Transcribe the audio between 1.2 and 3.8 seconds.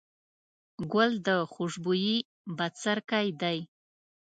د خوشبويي بڅرکی دی.